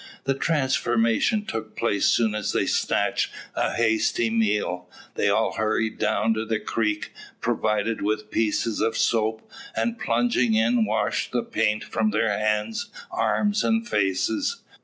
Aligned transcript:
The 0.23 0.33
transformation 0.33 1.45
took 1.45 1.75
place 1.77 2.07
soon 2.07 2.33
as 2.33 2.53
they 2.53 2.65
snatched 2.65 3.31
a 3.53 3.75
hasty 3.75 4.31
meal. 4.31 4.89
Then 5.13 5.29
all 5.29 5.53
hurried 5.53 5.99
down 5.99 6.33
to 6.33 6.43
the 6.43 6.59
creek, 6.59 7.13
provided 7.39 8.01
with 8.01 8.31
pieces 8.31 8.81
of 8.81 8.97
soap; 8.97 9.47
and 9.75 9.99
plunging 9.99 10.55
in, 10.55 10.85
washed 10.85 11.33
the 11.33 11.43
paint 11.43 11.83
from 11.83 12.09
their 12.09 12.35
hands, 12.35 12.87
arms, 13.11 13.63
and 13.63 13.87
faces. 13.87 14.63